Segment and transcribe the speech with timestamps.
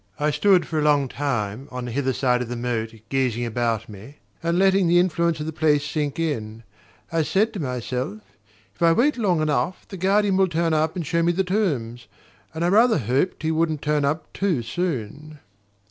[0.19, 3.87] I stood for a long time on the hither side of the moat, gazing about
[3.87, 6.63] me, and letting the influence of the place sink in.
[7.11, 8.19] I said to myself:
[8.73, 12.07] "If I wait long enough, the guardian will turn up and show me the tombs"
[12.55, 15.37] and I rather hoped he wouldn't turn up too soon.